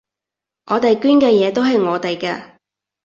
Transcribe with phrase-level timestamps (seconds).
[0.71, 2.55] 我哋捐嘅嘢都係我哋嘅